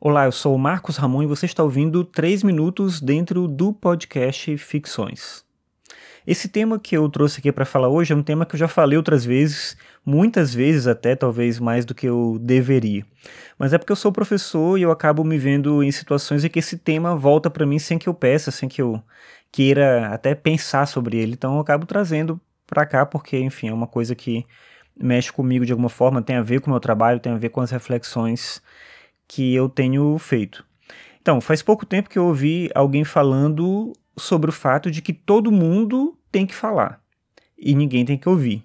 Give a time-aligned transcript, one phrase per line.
[0.00, 4.56] Olá, eu sou o Marcos Ramon e você está ouvindo 3 minutos dentro do podcast
[4.56, 5.44] Ficções.
[6.24, 8.68] Esse tema que eu trouxe aqui para falar hoje é um tema que eu já
[8.68, 9.76] falei outras vezes,
[10.06, 13.04] muitas vezes até, talvez mais do que eu deveria.
[13.58, 16.60] Mas é porque eu sou professor e eu acabo me vendo em situações em que
[16.60, 19.02] esse tema volta para mim sem que eu peça, sem que eu
[19.50, 21.32] queira até pensar sobre ele.
[21.32, 24.46] Então eu acabo trazendo para cá porque, enfim, é uma coisa que
[24.96, 27.48] mexe comigo de alguma forma, tem a ver com o meu trabalho, tem a ver
[27.48, 28.62] com as reflexões
[29.28, 30.64] que eu tenho feito.
[31.20, 35.52] Então, faz pouco tempo que eu ouvi alguém falando sobre o fato de que todo
[35.52, 37.00] mundo tem que falar
[37.56, 38.64] e ninguém tem que ouvir.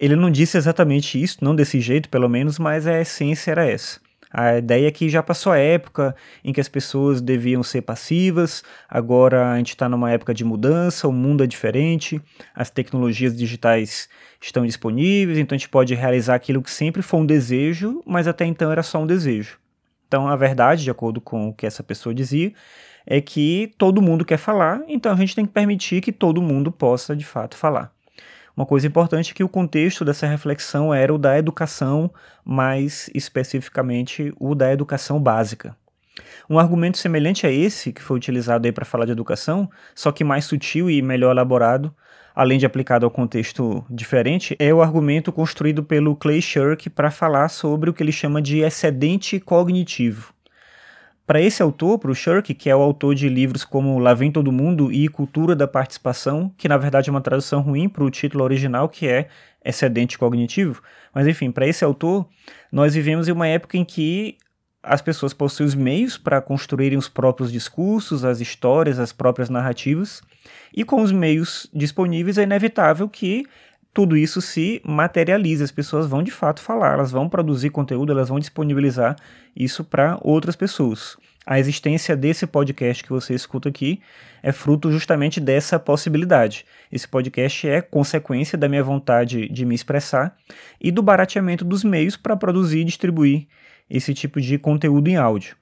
[0.00, 4.00] Ele não disse exatamente isso, não desse jeito pelo menos, mas a essência era essa.
[4.30, 8.62] A ideia é que já passou a época em que as pessoas deviam ser passivas,
[8.88, 12.20] agora a gente está numa época de mudança, o mundo é diferente,
[12.54, 14.08] as tecnologias digitais
[14.40, 18.44] estão disponíveis, então a gente pode realizar aquilo que sempre foi um desejo, mas até
[18.44, 19.58] então era só um desejo.
[20.08, 22.52] Então, a verdade, de acordo com o que essa pessoa dizia,
[23.06, 26.72] é que todo mundo quer falar, então a gente tem que permitir que todo mundo
[26.72, 27.92] possa de fato falar.
[28.56, 32.10] Uma coisa importante é que o contexto dessa reflexão era o da educação,
[32.44, 35.76] mais especificamente o da educação básica.
[36.48, 40.24] Um argumento semelhante a esse, que foi utilizado aí para falar de educação, só que
[40.24, 41.94] mais sutil e melhor elaborado,
[42.34, 47.48] além de aplicado ao contexto diferente, é o argumento construído pelo Clay Shirk para falar
[47.48, 50.32] sobre o que ele chama de excedente cognitivo.
[51.28, 54.32] Para esse autor, para o Shirk, que é o autor de livros como Lá Vem
[54.32, 58.10] Todo Mundo e Cultura da Participação, que na verdade é uma tradução ruim para o
[58.10, 59.28] título original, que é
[59.62, 60.80] Excedente Cognitivo,
[61.12, 62.26] mas enfim, para esse autor,
[62.72, 64.38] nós vivemos em uma época em que
[64.88, 70.22] as pessoas possuem os meios para construírem os próprios discursos, as histórias, as próprias narrativas,
[70.74, 73.44] e com os meios disponíveis é inevitável que
[73.92, 78.28] tudo isso se materialize, as pessoas vão de fato falar, elas vão produzir conteúdo, elas
[78.28, 79.16] vão disponibilizar
[79.56, 81.16] isso para outras pessoas.
[81.44, 84.00] A existência desse podcast que você escuta aqui
[84.42, 86.66] é fruto justamente dessa possibilidade.
[86.92, 90.36] Esse podcast é consequência da minha vontade de me expressar
[90.78, 93.46] e do barateamento dos meios para produzir e distribuir
[93.88, 95.56] esse tipo de conteúdo em áudio.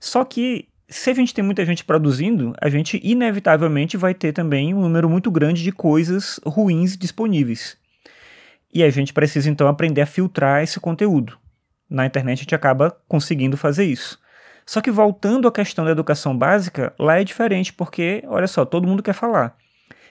[0.00, 4.72] Só que se a gente tem muita gente produzindo, a gente inevitavelmente vai ter também
[4.72, 7.76] um número muito grande de coisas ruins disponíveis.
[8.72, 11.38] E a gente precisa então aprender a filtrar esse conteúdo.
[11.88, 14.18] Na internet a gente acaba conseguindo fazer isso.
[14.64, 18.86] Só que voltando à questão da educação básica, lá é diferente, porque, olha só, todo
[18.86, 19.56] mundo quer falar.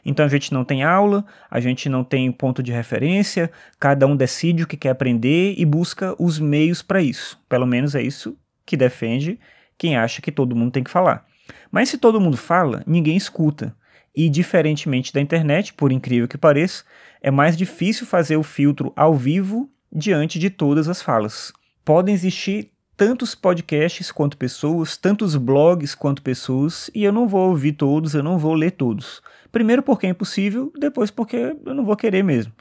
[0.05, 4.15] Então a gente não tem aula, a gente não tem ponto de referência, cada um
[4.15, 7.39] decide o que quer aprender e busca os meios para isso.
[7.49, 9.39] Pelo menos é isso que defende
[9.77, 11.25] quem acha que todo mundo tem que falar.
[11.71, 13.75] Mas se todo mundo fala, ninguém escuta.
[14.15, 16.83] E diferentemente da internet, por incrível que pareça,
[17.21, 21.51] é mais difícil fazer o filtro ao vivo diante de todas as falas.
[21.83, 27.73] Podem existir tantos podcasts quanto pessoas, tantos blogs quanto pessoas, e eu não vou ouvir
[27.73, 29.21] todos, eu não vou ler todos.
[29.51, 32.53] Primeiro porque é impossível, depois porque eu não vou querer mesmo.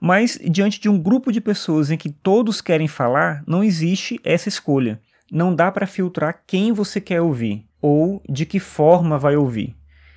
[0.00, 4.48] Mas diante de um grupo de pessoas em que todos querem falar, não existe essa
[4.48, 5.00] escolha
[5.30, 9.76] não dá para filtrar quem você quer ouvir ou de que forma vai ouvir.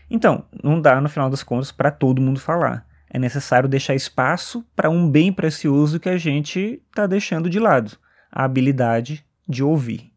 [0.10, 2.88] Então, não dá no final das contas para todo mundo falar.
[3.10, 7.98] É necessário deixar espaço para um bem precioso que a gente está deixando de lado:
[8.32, 10.12] a habilidade de ouvir.